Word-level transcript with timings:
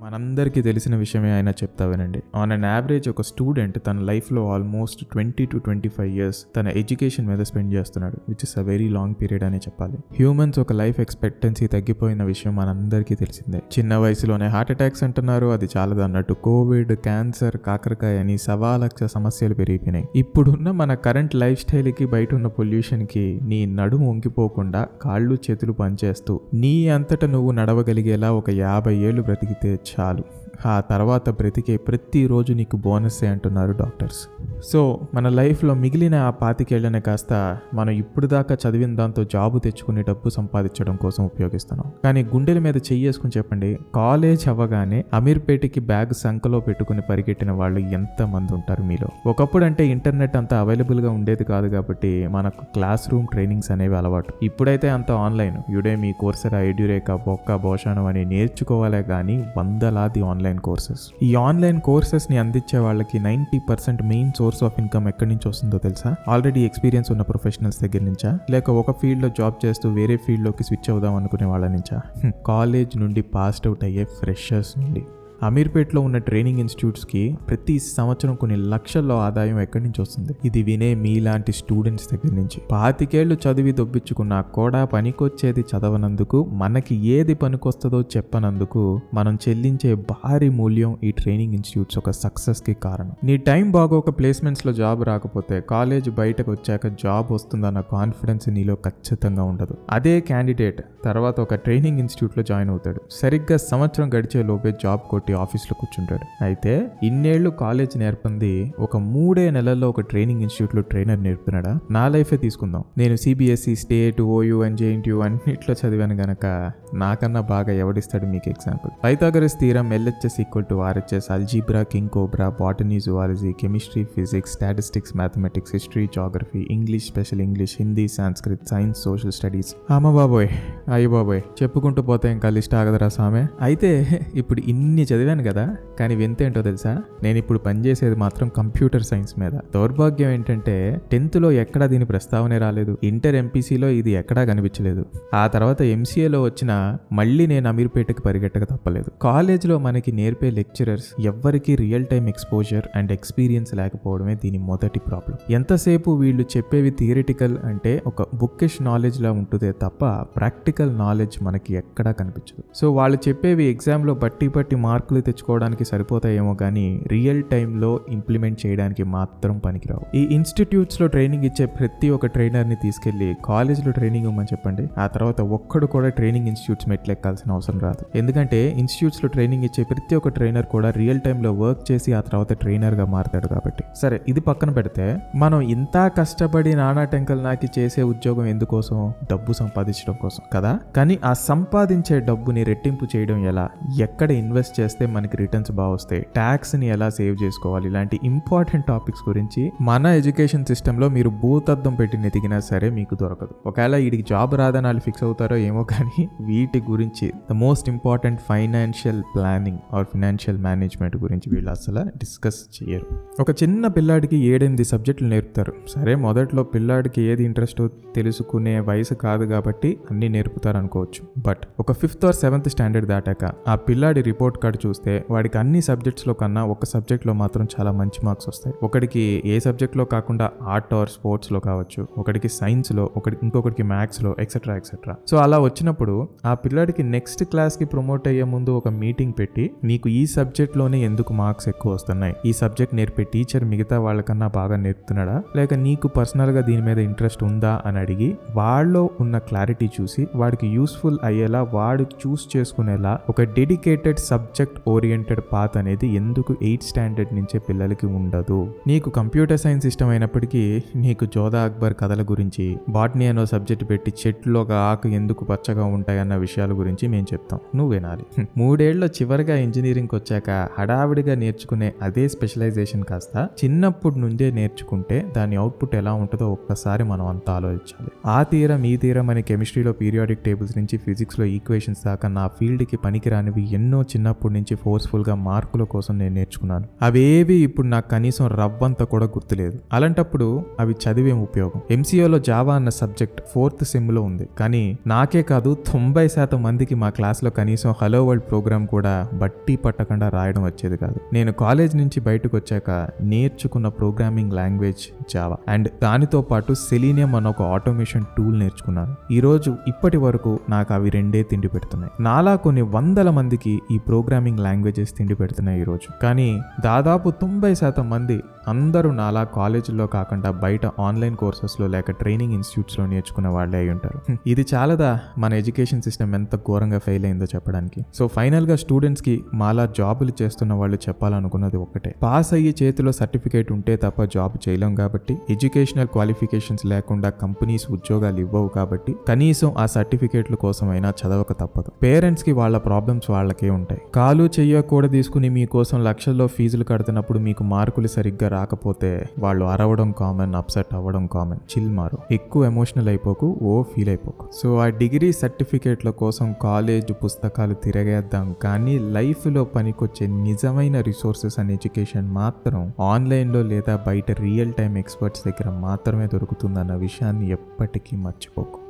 మనందరికీ 0.00 0.62
తెలిసిన 0.62 0.96
విషయమే 0.96 1.34
ఆయన 1.34 1.48
చెప్తా 1.48 1.86
వినండి. 1.86 2.22
ఆన్ 2.34 2.52
అన్ 2.52 2.64
యావరేజ్ 2.64 3.08
ఒక 3.08 3.22
స్టూడెంట్ 3.22 3.78
తన 3.86 3.98
లైఫ్లో 3.98 4.52
almost 4.52 5.06
twenty 5.12 5.44
to 5.46 5.58
twenty 5.58 5.88
five 5.88 6.16
years 6.16 6.46
తన 6.56 6.68
ఎడ్యుకేషన్ 6.68 7.26
మీద 7.26 7.38
స్పెండ్ 7.38 7.74
చేస్తున్నాడు 7.74 8.16
which 8.28 8.40
is 8.42 8.58
a 8.58 8.62
very 8.62 8.88
long 8.88 9.14
period 9.20 9.44
అనే 9.44 9.56
చెప్పాలి. 9.56 9.92
హ్యూమన్స్ 9.92 10.58
ఒక 10.58 10.72
లైఫ్ 10.72 11.00
ఎక్స్పెక్టెన్సీ 11.00 11.66
తగ్గిపోయిన 11.66 12.22
విషయం 12.22 12.56
మనందరికీ 12.56 13.14
తెలిసిందే. 13.14 13.62
చిన్న 13.78 13.96
వయసులోనే 13.96 14.46
హార్ట్ 14.46 14.70
అటాక్స్ 14.70 15.02
అంటున్నారు 15.02 15.46
అది 15.46 15.68
చాలదు 15.76 16.00
అన్నట్టు 16.00 16.32
కోవిడ్ 16.32 16.92
క్యాన్సర్ 16.92 17.56
కాకరకాయ 17.56 18.18
అని 18.18 18.38
సవా 18.38 18.76
లక్ష 18.76 19.04
సమస్యలు 19.04 19.54
పెరిగిపోయినాయి. 19.54 20.04
ఇప్పుడున్న 20.16 20.70
మన 20.70 20.94
కరెంట్ 20.94 21.34
లైఫ్ 21.34 21.60
స్టైల్కి 21.60 22.06
బయట 22.06 22.34
ఉన్న 22.34 22.46
పొల్యూషన్కి 22.46 23.40
నీ 23.42 23.66
నడుము 23.66 24.10
వంగిపోకుండా 24.10 24.86
కాళ్ళు 25.02 25.38
చేతులు 25.50 25.72
పనిచేస్తూ 25.72 26.40
నీ 26.54 26.88
అంతట 26.88 27.24
నువ్వు 27.24 27.50
నడవగలిగేలా 27.52 28.32
ఒక 28.32 28.50
యాభై 28.50 28.96
ఏళ్ళు 28.96 29.22
బ్రతికితే 29.22 29.78
చాలు. 29.90 30.43
ఆ 30.66 30.80
తర్వాత 30.80 31.30
బ్రతికే 31.30 31.76
ప్రతిరోజు 31.76 32.52
నీకు 32.52 32.76
బోనస్సే 32.76 33.26
అంటున్నారు 33.26 33.72
డాక్టర్స్. 33.72 34.28
సో 34.72 35.00
మన 35.14 35.28
లైఫ్లో 35.28 35.74
మిగిలిన 35.74 36.14
ఆ 36.14 36.30
పాతికేళ్ళనే 36.30 37.00
కాస్త 37.00 37.58
మనం 37.74 37.90
ఇప్పుడు 37.90 38.26
దాకా 38.26 38.56
చదివిన 38.68 38.96
దాంతో 38.96 39.24
జాబు 39.24 39.58
తెచ్చుకుని 39.58 40.02
డబ్బు 40.02 40.28
సంపాదించడం 40.28 40.96
కోసం 40.96 41.24
ఉపయోగిస్తున్నాం. 41.24 41.92
కానీ 42.04 42.22
గుండెల 42.22 42.58
మీద 42.58 42.76
చెయ్యేసుకుని 42.76 43.38
చెప్పండి 43.38 43.78
కాలేజ్ 43.94 44.48
అవ్వగానే 44.48 45.04
అమీర్పేటకి 45.14 45.80
బ్యాగ్ 45.80 46.14
సంఖలో 46.14 46.60
పెట్టుకుని 46.60 47.00
పరిగెట్టిన 47.10 47.50
వాళ్ళు 47.50 47.80
ఎంతమంది 47.80 48.54
ఉంటారు 48.54 48.82
మీలో? 48.82 49.30
ఒకప్పుడు 49.30 49.64
అంటే 49.64 49.86
ఇంటర్నెట్ 49.86 50.36
అంత 50.36 50.54
అవైలబుల్గా 50.54 51.10
ఉండేది 51.10 51.44
కాదు 51.44 51.68
కాబట్టి 51.68 52.26
మనకు 52.26 52.64
క్లాస్ 52.64 53.10
రూమ్ 53.12 53.26
ట్రైనింగ్స్ 53.26 53.70
అనేవి 53.70 53.96
అలవాటు. 53.96 54.32
ఇప్పుడైతే 54.42 54.90
అంత 54.90 55.10
ఆన్లైన్. 55.10 55.56
యుడే 55.70 55.96
మీ 55.96 56.12
కోర్సెరా 56.20 56.60
ఎడ్యురేక 56.60 57.12
బొక్క 57.12 57.56
భోషాణం 57.56 58.06
అని 58.06 58.24
నేర్చుకోవాలే 58.24 59.02
కానీ 59.02 59.44
వందలాది 59.58 60.20
ఆన్లైన్ 60.20 60.43
ఆన్లైన్ 60.44 60.60
కోర్సెస్ 60.60 61.00
ఈ 61.22 61.34
ఆన్లైన్ 61.34 61.80
కోర్సెస్ని 61.80 62.38
అందించే 62.38 62.78
వాళ్ళకి 62.78 63.18
ninety 63.18 63.60
percent 63.70 64.02
main 64.02 64.32
source 64.38 64.62
of 64.64 64.80
income 64.80 65.08
ఎక్కడి 65.08 65.30
నుంచి 65.30 65.48
వస్తుందో 65.48 65.78
తెలుసా? 65.78 66.14
ఆల్రెడీ 66.28 66.60
ఎక్స్పీరియన్స్ 66.60 67.10
ఉన్న 67.10 67.22
ప్రొఫెషనల్స్ 67.22 67.80
దగ్గర 67.82 68.04
నుంచా? 68.04 68.38
లేక 68.50 68.70
ఒక 68.70 69.00
ఫీల్డ్లో 69.00 69.28
జాబ్ 69.28 69.66
చేస్తూ 69.66 69.90
వేరే 69.90 70.16
ఫీల్డ్లోకి 70.16 70.64
స్విచ్ 70.64 70.90
అవుదాం 70.90 71.14
అనుకునే 71.14 71.46
వాళ్ళ 71.46 71.66
నుంచా? 71.66 72.30
కాలేజ్ 72.46 72.98
నుండి 72.98 73.22
పాస్డ్ 73.22 73.66
అవుట్ 73.66 73.84
అయ్యే 73.84 74.04
ఫ్రెషర్స్ 74.04 74.78
నుండి. 74.78 75.04
అమీర్పేట్లో 75.44 76.00
ఉన్న 76.00 76.18
ట్రైనింగ్ 76.18 76.58
ఇన్స్టిట్యూట్స్కి 76.58 77.38
ప్రతి 77.48 77.78
సంవత్సరం 77.78 78.34
కొన్ని 78.34 78.56
లక్షల్లో 78.56 79.18
ఆదాయం 79.18 79.60
ఎక్కడి 79.60 79.84
నుంచి 79.84 80.00
వస్తుంది? 80.02 80.32
ఇది 80.44 80.62
వినే 80.62 80.94
మీలాంటి 80.94 81.52
స్టూడెంట్స్ 81.52 82.08
దగ్గర 82.12 82.34
నుంచి. 82.34 82.60
పాతికేళ్ళు 82.70 83.34
చదివి 83.34 83.72
దొబ్బించుకున్నా 83.72 84.40
కూడా 84.40 84.84
పనికొచ్చేది 84.84 85.60
చదవనందుకు 85.60 86.44
మనకి 86.44 86.94
ఏది 87.06 87.34
పనికొస్తుందో 87.34 88.00
చెప్పనందుకు 88.00 89.00
మనం 89.14 89.38
చెల్లించే 89.48 89.94
భారీ 89.94 90.48
మూల్యం 90.48 90.98
ఈ 91.04 91.10
ట్రైనింగ్ 91.10 91.54
ఇన్స్టిట్యూట్స్ 91.54 91.98
ఒక 91.98 92.10
సక్సెస్కి 92.10 92.74
కారణం. 92.74 93.12
నీ 93.24 93.36
టైం 93.36 93.70
బాగోక 93.70 94.18
ప్లేస్మెంట్స్లో 94.18 94.72
జాబ్ 94.72 95.04
రాకపోతే 95.04 95.60
కాలేజ్ 95.60 96.10
బయటకు 96.10 96.50
వచ్చాక 96.50 96.86
జాబ్ 96.86 97.32
వస్తుందన్న 97.32 97.80
కాన్ఫిడెన్స్ 97.80 98.48
నీలో 98.48 98.74
ఖచ్చితంగా 98.74 99.44
ఉండదు. 99.44 99.76
అదే 99.90 100.20
క్యాండిడేట్ 100.20 100.82
తర్వాత 101.04 101.40
ఒక 101.40 101.54
ట్రైనింగ్ 101.54 101.98
ఇన్స్టిట్యూట్లో 101.98 102.44
జాయిన్ 102.44 102.70
అవుతాడు. 102.70 103.00
సరిగ్గా 103.10 103.56
సంవత్సరం 103.56 104.14
గడిచే 104.14 104.42
లోపే 104.42 104.70
జాబ్ 104.70 105.00
కొట్టి 105.10 105.33
ఆఫీస్లో 105.34 105.76
కూర్చుంటాడు. 105.80 106.44
అయితే 106.44 106.90
ఇన్నేళ్ళు 107.02 107.50
కాలేజ్ 107.50 107.98
నేర్పింది 107.98 108.74
ఒక 108.78 108.96
మూడే 108.96 109.50
నెలల్లో 109.50 109.88
ఒక 109.88 110.00
ట్రైనింగ్ 110.00 110.40
ఇన్స్టిట్యూట్లో 110.40 110.82
ట్రైనర్ 110.82 111.22
నేర్పినాడా? 111.22 111.78
నా 111.90 112.08
లైఫే 112.08 112.36
తీసుకుందాం. 112.36 112.84
నేను 112.98 113.16
CBSE 113.16 113.76
state 113.76 114.20
OU 114.20 114.62
and 114.62 114.78
JNTU 114.78 115.20
అన్నిట్లో 115.20 115.88
చదివాను 115.88 116.14
గనక 116.14 116.72
నాకన్నా 116.94 117.40
బాగా 117.40 117.72
ఎవడిస్తాడు 117.72 118.26
మీకు 118.26 118.48
example. 118.48 118.90
Pythagoras 119.04 119.60
theorem 119.60 119.92
LHS 119.92 120.40
equal 120.40 120.64
to 120.64 120.74
RHS 120.74 121.30
algebra 121.30 121.82
king 121.82 122.08
cobra 122.08 122.48
botany 122.48 123.00
zoology 123.00 123.52
chemistry 123.52 124.04
physics 124.04 124.52
statistics 124.52 125.16
mathematics 125.16 125.72
history 125.72 126.06
geography 126.06 126.68
English 126.70 127.04
special 127.04 127.40
English 127.40 127.76
Hindi 127.80 128.08
Sanskrit 128.08 128.68
science 128.70 129.02
social 129.02 129.32
studies. 129.32 129.92
అమ్మ 129.92 130.16
బాబోయ్ 130.16 130.48
అయ్య 130.92 131.06
బాబోయ్ 131.06 131.40
చెప్పుకుంటూ 131.62 132.02
పోతే 132.02 132.32
ఇంకా 132.32 132.48
లిస్ట్ 132.48 132.74
ఆగదరా 132.74 133.08
సామె. 133.08 133.46
అయితే 133.60 133.90
ఇప్పుడు 134.34 134.60
ఇన్ని 134.60 135.02
చదివి 135.02 135.23
చదివాను 135.24 135.42
కదా 135.42 135.76
కానీ 135.98 136.14
వింత 136.14 136.42
ఏంటో 136.42 136.62
తెలుసా? 136.62 137.02
నేను 137.22 137.38
ఇప్పుడు 137.38 137.58
పనిచేసేది 137.58 138.16
మాత్రం 138.16 138.48
కంప్యూటర్ 138.56 139.02
సైన్స్ 139.02 139.38
మీద. 139.38 139.52
దౌర్భాగ్యం 139.74 140.30
ఏంటంటే 140.30 141.00
టెన్త్లో 141.12 141.52
ఎక్కడా 141.52 141.86
దీని 141.86 142.04
ప్రస్తావనే 142.04 142.58
రాలేదు. 142.58 142.98
ఇంటర్ 143.02 143.34
ఎంపీసీలో 143.34 143.88
ఇది 143.88 144.10
ఎక్కడా 144.10 144.44
కనిపించలేదు. 144.44 145.06
ఆ 145.34 145.46
తర్వాత 145.46 145.82
ఎంసీఏలో 145.82 146.42
వచ్చిన 146.42 146.96
మళ్ళీ 147.12 147.46
నేను 147.46 147.68
అమీర్పేటకి 147.68 148.22
పరిగెట్టక 148.22 148.64
తప్పలేదు. 148.64 149.10
కాలేజ్లో 149.22 149.78
మనకి 149.78 150.12
నేర్పే 150.12 150.50
లెక్చరర్స్ 150.50 151.08
ఎవ్వరికి 151.20 151.76
real 151.76 152.06
time 152.06 152.28
exposure 152.28 152.88
and 152.96 153.12
experience 153.12 153.74
లేకపోవడమే 153.74 154.34
దీని 154.34 154.58
మొదటి 154.58 154.98
ప్రాబ్లం 155.00 155.38
ఎంతసేపు 155.50 156.10
వీళ్ళు 156.10 156.44
చెప్పేవి 156.56 156.90
థియరిటికల్ 156.90 157.56
అంటే 157.64 158.02
ఒక 158.06 158.22
బుక్కిష్ 158.36 158.78
నాలెడ్జ్ 158.82 159.20
లా 159.20 159.32
ఉంటుందే 159.32 159.72
తప్ప 159.72 160.04
ప్రాక్టికల్ 160.36 160.98
నాలెడ్జ్ 160.98 161.44
మనకి 161.44 161.74
ఎక్కడా 161.74 162.12
కనిపించదు. 162.12 162.64
సో 162.74 162.92
వాళ్ళు 162.92 163.18
చెప్పేవి 163.28 163.64
ఎగ్జామ్లో 163.64 164.14
బట్టి 164.14 164.48
బట్టి 164.48 164.76
మార్కులు 165.04 165.20
తెచ్చుకోవడానికి 165.20 165.84
సరిపోతాయేమో 165.84 166.54
కానీ 166.54 167.04
రియల్ 167.06 167.42
టైంలో 167.52 168.00
ఇంప్లిమెంట్ 168.08 168.66
చేయడానికి 168.66 169.04
మాత్రం 169.04 169.58
పనికిరావు. 169.58 170.16
ఈ 170.16 170.22
ఇన్స్టిట్యూట్స్లో 170.30 171.06
ట్రైనింగ్ 171.06 171.44
ఇచ్చే 171.44 171.66
ప్రతి 171.66 172.10
ఒక్క 172.10 172.26
ట్రైనర్ని 172.26 172.76
తీసుకెళ్ళి 172.76 173.34
కాలేజ్లో 173.44 173.92
ట్రైనింగ్ 173.92 174.26
ఇవ్వమని 174.26 174.46
చెప్పండి. 174.52 174.88
ఆ 174.98 175.06
తర్వాత 175.06 175.40
ఒక్కడు 175.40 175.86
కూడా 175.86 176.08
ట్రైనింగ్ 176.08 176.46
ఇన్స్టిట్యూట్స్ 176.46 176.88
మెట్లెక్కాల్సిన 176.88 177.52
అవసరం 177.52 177.80
రాదు. 177.80 178.18
ఎందుకంటే 178.18 178.70
ఇన్స్టిట్యూట్స్లో 178.70 179.28
ట్రైనింగ్ 179.28 179.64
ఇచ్చే 179.64 179.84
ప్రతి 179.84 180.14
ఒక్క 180.14 180.28
ట్రైనర్ 180.28 180.66
కూడా 180.66 180.90
రియల్ 180.90 181.20
టైంలో 181.20 181.52
వర్క్ 181.52 181.92
చేసి 181.92 182.12
ఆ 182.12 182.20
తర్వాత 182.20 182.52
ట్రైనర్గా 182.52 183.04
మారతాడు 183.04 183.48
కాబట్టి. 183.48 183.84
సరే 183.94 184.20
ఇది 184.28 184.40
పక్కన 184.40 184.70
పెడితే 184.70 185.16
మనం 185.36 185.60
ఇంత 185.60 186.12
కష్టపడి 186.18 186.74
నానా 186.74 187.04
టెంకల్ 187.04 187.44
నాకి 187.44 187.68
చేసే 187.78 188.02
ఉద్యోగం 188.02 188.46
ఎందుకోసం? 188.46 189.12
డబ్బు 189.30 189.52
సంపాదించడం 189.52 190.14
కోసం 190.22 190.42
కదా? 190.52 190.78
కానీ 190.96 191.18
ఆ 191.24 191.32
సంపాదించే 191.32 192.20
డబ్బుని 192.20 192.64
రెట్టింపు 192.64 193.16
చేయడం 193.16 193.46
ఎలా? 193.46 193.68
ఎక్కడ 194.00 194.30
ఇన్వెస్ట్ 194.30 194.80
చేస్తే? 194.80 194.93
మనకి 195.02 195.36
రిటర్న్స్ 195.36 195.72
బాగా 195.72 195.88
వస్తాయి. 195.88 196.22
ట్యాక్స్ని 196.22 196.88
ఎలా 196.88 197.10
సేవ్ 197.10 197.36
చేసుకోవాలి? 197.42 197.86
ఇలాంటి 197.88 198.20
ఇంపార్టెంట్ 198.24 198.86
టాపిక్స్ 198.86 199.28
గురించి 199.28 199.72
మన 199.80 200.06
ఎడ్యుకేషన్ 200.06 200.64
సిస్టమ్లో 200.64 201.08
మీరు 201.08 201.28
భూతద్దం 201.28 201.94
పెట్టి 201.94 202.18
నెతికినా 202.18 202.60
సరే 202.60 202.90
మీకు 202.90 203.14
దొరకదు. 203.14 203.48
ఒకవేళ 203.66 203.96
వీడికి 203.96 204.22
జాబ్ 204.22 204.54
రాదని 204.54 204.84
వాళ్ళు 204.84 205.00
ఫిక్స్ 205.00 205.22
అవుతారో 205.22 205.56
ఏమో 205.56 205.84
కానీ 205.84 206.28
వీటి 206.40 206.82
గురించి 206.90 207.32
the 207.50 207.52
most 207.52 207.88
important 207.88 208.40
financial 208.48 209.22
planning 209.34 209.78
or 209.92 210.04
financial 210.04 210.58
management 210.58 211.16
గురించి 211.16 211.54
వీళ్ళు 211.54 211.70
అసలు 211.70 212.04
డిస్కస్ 212.04 212.82
చేయరు. 212.82 213.06
ఒక 213.40 213.50
చిన్న 213.50 213.86
పిల్లాడికి 213.86 214.36
ఏడెనిమిది 214.36 214.84
సబ్జెక్టులు 214.84 215.28
నేర్పుతారు. 215.28 215.72
సరే 215.88 216.14
మొదట్లో 216.14 216.62
పిల్లాడికి 216.62 217.22
ఏది 217.22 217.44
ఇంట్రెస్ట్ 217.44 217.88
తెలుసుకునే 218.14 218.80
వయసు 218.80 219.14
కాదు 219.14 219.44
కాబట్టి 219.44 219.98
అన్నీ 220.10 220.28
నేర్పుతారు 220.28 220.76
అనుకోవచ్చు 220.76 221.42
బట్ 221.46 221.58
ఒక 221.80 221.92
ఫిఫ్త్ 221.92 222.24
ఆర్ 222.24 222.34
సెవెంత్ 222.34 222.68
స్టాండర్డ్ 222.68 223.08
దాటాక 223.08 223.52
ఆ 223.68 223.74
పిల్లాడి 223.74 224.22
రిపోర్ట్ 224.22 224.58
కార్డు 224.58 224.83
చూస్తే 224.86 225.24
వాడికి 225.30 225.58
అన్ని 225.58 225.82
సబ్జెక్ట్స్లో 225.82 226.34
కన్నా 226.34 226.64
ఒక 226.64 226.84
సబ్జెక్ట్లో 226.84 227.32
మాత్రం 227.32 227.66
చాలా 227.80 227.92
మంచి 227.92 228.26
మార్క్స్ 228.26 228.48
వస్తాయి. 228.48 228.76
ఒకడికి 228.82 229.42
ఏ 229.46 229.58
సబ్జెక్ట్లో 229.58 230.04
కాకుండా 230.04 230.50
ఆర్ట్ 230.62 230.94
ఆర్ 230.94 231.08
స్పోర్ట్స్లో 231.08 231.60
కావచ్చు 231.60 232.06
ఒకడికి 232.18 232.48
సైన్స్లో 232.48 233.10
ఒకటి 233.16 233.36
ఇంకొకటికి 233.42 233.82
మ్యాథ్స్లో 233.82 234.36
ఎక్సెట్రా 234.38 234.76
ఎక్సెట్రా 234.76 235.14
సో 235.30 235.36
అలా 235.36 235.58
వచ్చినప్పుడు 235.58 236.28
ఆ 236.44 236.54
పిల్లాడికి 236.54 237.02
నెక్స్ట్ 237.02 237.44
క్లాస్కి 237.44 237.84
ప్రమోట్ 237.84 238.28
అయ్యే 238.28 238.44
ముందు 238.44 238.70
ఒక 238.70 238.88
మీటింగ్ 238.88 239.32
పెట్టి 239.38 239.70
నీకు 239.84 240.08
ఈ 240.08 240.26
సబ్జెక్ట్లోనే 240.26 241.04
ఎందుకు 241.04 241.32
మార్క్స్ 241.32 241.68
ఎక్కువ 241.68 241.92
వస్తున్నాయి? 241.92 242.34
ఈ 242.46 242.52
సబ్జెక్ట్ 242.52 242.94
నేర్పే 242.94 243.24
టీచర్ 243.24 243.64
మిగతా 243.64 244.00
వాళ్ళకన్నా 244.00 244.48
బాగా 244.48 244.76
నేర్పుతున్నాడా? 244.76 245.42
లేక 245.56 245.74
నీకు 245.74 246.08
పర్సనల్గా 246.08 246.60
దీని 246.60 246.82
మీద 246.82 246.98
ఇంట్రెస్ట్ 246.98 247.44
ఉందా? 247.44 247.82
అని 247.86 247.98
అడిగి 247.98 248.36
వాళ్ళలో 248.50 249.10
ఉన్న 249.20 249.38
క్లారిటీ 249.38 249.90
చూసి 250.00 250.28
వాడికి 250.34 250.66
యూస్ఫుల్ 250.66 251.18
అయ్యేలా 251.22 251.62
వాడు 251.62 252.02
చూస్ 252.02 252.56
చేసుకునేలా 252.56 253.18
ఒక 253.28 253.42
డెడికేటెడ్ 253.42 254.18
సబ్జెక్ట్ 254.18 254.73
ఓరియంటెడ్ 254.88 255.40
పాత్ 255.52 255.76
అనేది 255.76 256.06
ఎందుకు 256.06 256.56
ఎయిత్ 256.62 256.82
స్టాండర్డ్ 256.82 257.34
నుంచే 257.34 257.60
పిల్లలకి 257.68 258.06
ఉండదు? 258.06 258.74
నీకు 258.86 259.10
కంప్యూటర్ 259.10 259.58
సైన్స్ 259.58 259.86
ఇష్టం 259.86 260.08
అయినప్పటికీ 260.08 260.82
నీకు 260.96 261.24
జోదా 261.24 261.62
అక్బర్ 261.62 261.94
కథల 262.00 262.22
గురించి 262.22 262.76
బాట్నీ 262.88 263.26
అనో 263.26 263.46
సబ్జెక్ట్ 263.46 263.90
పెట్టి 263.90 264.12
చెట్లు 264.26 264.58
ఒక 264.58 264.72
ఆకు 264.72 265.08
ఎందుకు 265.08 265.44
పచ్చగా 265.44 265.84
ఉంటాయన్న 265.84 266.36
విషయాల 266.36 266.72
గురించి 266.72 267.08
మేము 267.08 267.26
చెప్తాం. 267.32 267.60
నువ్వు 267.74 267.94
వినాలి. 267.94 268.46
మూడేళ్ళ 268.56 269.04
చివరిగా 269.04 269.56
ఇంజనీరింగ్కి 269.56 270.14
వచ్చాక 270.14 270.68
హడావిడిగా 270.78 271.34
నేర్చుకునే 271.34 271.92
అదే 272.02 272.28
స్పెషలైజేషన్ 272.28 273.04
కాస్త 273.04 273.48
చిన్నప్పటి 273.64 274.18
నుండే 274.18 274.50
నేర్చుకుంటే 274.50 275.32
దాని 275.36 275.56
అవుట్పుట్ 275.56 275.94
ఎలా 275.94 276.12
ఉంటుందో 276.12 276.52
ఒక్కసారి 276.52 277.04
మనం 277.04 277.26
అంతా 277.26 277.52
ఆలోచించాలి. 277.52 278.10
ఆ 278.26 278.42
తీరం 278.42 278.84
ఈ 278.84 278.96
తీరం 278.96 279.30
అనే 279.30 279.42
కెమిస్ట్రీలో 279.42 279.92
పీరియాడిక్ 279.92 280.40
టేబుల్స్ 280.40 280.78
నుంచి 280.78 280.96
ఫిజిక్స్లో 280.96 281.46
ఈక్వేషన్స్ 281.46 282.04
దాకా 282.06 282.28
నా 282.28 282.46
ఫీల్డ్కి 282.46 282.96
పనికిరానివి 282.96 283.72
ఎన్నో 283.72 284.02
చిన్నప్పటి 284.02 284.54
నుంచి 284.54 284.63
నుంచి 284.64 284.78
ఫోర్స్ఫుల్గా 284.84 285.34
మార్కుల 285.34 285.82
కోసం 285.82 286.18
నేను 286.18 286.34
నేర్చుకున్నాను. 286.34 286.84
అవేవి 287.02 287.54
ఇప్పుడు 287.54 287.86
నాకు 287.86 288.08
కనీసం 288.08 288.46
రవ్వంత 288.46 289.02
కూడా 289.02 289.24
గుర్తులేదు. 289.24 289.78
అలాంటప్పుడు 289.92 290.64
అవి 290.80 290.94
చదివేం 291.04 291.42
ఉపయోగం? 291.42 291.80
ఎంసీఓలో 291.90 292.38
జావా 292.38 292.74
అన్న 292.74 292.88
సబ్జెక్ట్ 292.88 293.42
ఫోర్త్ 293.54 293.84
సెమ్లో 293.84 294.22
ఉంది. 294.22 294.48
కానీ 294.58 294.98
నాకే 295.06 295.42
కాదు 295.42 295.74
తొంభై 295.74 296.28
శాతం 296.28 296.62
మందికి 296.62 296.94
మా 296.94 297.08
క్లాస్లో 297.08 297.50
కనీసం 297.50 297.94
హలో 298.02 298.26
వరల్డ్ 298.26 298.44
ప్రోగ్రామ్ 298.44 298.86
కూడా 298.86 299.28
బట్టి 299.34 299.76
పట్టకుండా 299.76 300.28
రాయడం 300.28 300.64
వచ్చేది 300.64 300.96
కాదు. 300.96 301.20
నేను 301.32 301.52
కాలేజ్ 301.52 301.96
నుంచి 301.96 302.20
బయటకు 302.20 302.56
వచ్చాక 302.56 303.08
నేర్చుకున్న 303.20 303.88
ప్రోగ్రామింగ్ 303.88 304.52
లాంగ్వేజ్ 304.52 305.04
జావా 305.34 305.56
అండ్ 305.68 305.88
దానితో 306.02 306.42
పాటు 306.42 306.74
సెలీనియం 306.74 307.34
అన్న 307.34 307.48
ఒక 307.48 307.62
ఆటోమేషన్ 307.62 308.24
టూల్ 308.38 308.58
నేర్చుకున్నాను. 308.58 309.32
ఈరోజు 309.32 309.74
ఇప్పటి 309.88 310.16
వరకు 310.16 310.58
నాకు 310.68 310.94
అవి 310.94 311.10
రెండే 311.10 311.42
తిండి 311.42 311.68
పెడుతున్నాయి. 311.68 312.22
నాలా 312.22 312.56
కొన్ని 312.56 312.82
వందల 312.82 313.30
మందికి 313.30 313.80
ఈ 313.92 313.98
ప్రోగ్రామింగ్ 313.98 314.53
లాంగ్వేజెస్ 314.60 315.16
తిండి 315.16 315.34
పెడుతున్నాయి 315.34 315.80
ఈరోజు. 315.80 316.20
కానీ 316.22 316.60
దాదాపు 316.84 317.30
తొంభై 317.30 317.74
శాతం 317.74 318.10
మంది 318.10 318.42
అందరూ 318.68 319.10
నాలా 319.10 319.44
కాలేజీలో 319.44 320.06
కాకుండా 320.06 320.50
బయట 320.50 320.86
ఆన్లైన్ 320.86 321.36
కోర్సెస్లో 321.36 321.86
లేక 321.86 322.10
ట్రైనింగ్ 322.10 322.52
ఇన్స్టిట్యూట్స్లో 322.52 323.06
నేర్చుకున్న 323.06 323.48
వాళ్ళే 323.48 323.78
అయి 323.78 323.90
ఉంటారు. 323.90 324.38
ఇది 324.46 324.66
చాలదా? 324.74 325.20
మన 325.38 325.54
ఎడ్యుకేషన్ 325.54 326.02
సిస్టమ్ 326.02 326.34
ఎంత 326.34 326.56
ఘోరంగా 326.56 326.98
ఫెయిల్ 326.98 327.24
అయిందో 327.24 327.44
చెప్పడానికి. 327.44 328.04
సో 328.14 328.28
ఫైనల్గా 328.28 328.76
స్టూడెంట్స్కి 328.76 329.44
మాలా 329.54 329.86
జాబులు 329.86 330.32
చేస్తున్న 330.42 330.72
వాళ్ళు 330.72 330.96
చెప్పాలనుకున్నది 330.96 331.76
ఒకటే 331.76 332.14
పాస్ 332.22 332.54
అయ్యి 332.54 332.74
చేతిలో 332.82 333.12
సర్టిఫికేట్ 333.12 333.72
ఉంటే 333.72 333.96
తప్ప 333.96 334.24
జాబ్ 334.24 334.68
చేయలేం 334.68 334.94
కాబట్టి 334.94 335.38
ఎడ్యుకేషనల్ 335.50 336.08
క్వాలిఫికేషన్స్ 336.08 336.86
లేకుండా 336.86 337.30
కంపెనీస్ 337.30 337.84
ఉద్యోగాలు 337.90 338.40
ఇవ్వవు 338.40 338.68
కాబట్టి 338.68 339.16
కనీసం 339.28 339.74
ఆ 339.78 339.86
సర్టిఫికేట్ల 339.86 340.54
కోసమైనా 340.54 341.10
చదవక 341.10 341.52
తప్పదు. 341.52 341.90
పేరెంట్స్కి 342.02 342.52
వాళ్ళ 342.52 342.78
ప్రాబ్లమ్స్ 342.78 343.30
వాళ్ళకే 343.30 343.70
ఉంటాయి. 343.70 344.00
కాలు 344.14 344.43
చెయ్య 344.46 344.80
కూడా 344.80 345.08
తీసుకుని 345.08 345.48
మీకోసం 345.48 346.04
లక్షల్లో 346.04 346.46
ఫీజులు 346.46 346.84
కడుతున్నప్పుడు 346.84 347.38
మీకు 347.38 347.64
మార్కులు 347.64 348.06
సరిగ్గా 348.06 348.48
రాకపోతే 348.48 349.26
వాళ్ళు 349.38 349.64
అరవడం 349.64 350.12
కామన్ 350.12 350.54
అప్సెట్ 350.54 350.94
అవ్వడం 350.94 351.26
కామన్ 351.26 351.78
చిల్ 351.78 351.90
మారు. 351.90 352.18
ఎక్కువ 352.30 352.64
ఎమోషనల్ 352.64 353.08
అయిపోకు 353.08 353.58
ఓ 353.62 353.82
ఫీల్ 353.82 354.08
అయిపోకు. 354.08 354.48
సో 354.52 354.78
ఆ 354.78 354.88
డిగ్రీ 354.88 355.32
సర్టిఫికేట్ల 355.32 356.10
కోసం 356.10 356.54
కాలేజ్ 356.62 357.12
పుస్తకాలు 357.24 357.74
తిరగేద్దాం 357.74 358.54
కానీ 358.62 358.98
లైఫ్లో 358.98 359.64
పనికొచ్చే 359.64 360.26
నిజమైన 360.26 361.00
రిసోర్సెస్ 361.00 361.58
అండ్ 361.58 361.72
ఎడ్యుకేషన్ 361.72 362.30
మాత్రం 362.30 362.92
ఆన్లైన్లో 363.00 363.62
లేదా 363.62 364.04
బయట 364.06 364.40
రియల్ 364.40 364.72
టైం 364.72 364.98
ఎక్స్పర్ట్స్ 364.98 365.42
దగ్గర 365.46 365.70
మాత్రమే 365.70 366.26
దొరుకుతుందన్న 366.26 366.94
విషయాన్ని 366.94 367.50
ఎప్పటికీ 367.50 368.16
మర్చిపోకు. 368.16 368.83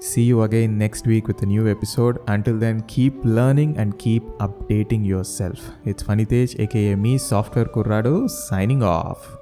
See 0.00 0.22
you 0.22 0.44
again 0.44 0.78
next 0.78 1.06
week 1.06 1.28
with 1.28 1.42
a 1.42 1.46
new 1.46 1.68
episode. 1.68 2.20
Until 2.26 2.58
then, 2.58 2.80
keep 2.88 3.12
learning 3.22 3.76
and 3.76 3.98
keep 3.98 4.22
updating 4.38 5.04
yourself. 5.04 5.58
It's 5.84 6.02
Fanitesh, 6.02 6.58
aka 6.58 6.94
me, 6.94 7.18
Software 7.18 7.66
Kurrado, 7.66 8.28
signing 8.30 8.82
off. 8.82 9.36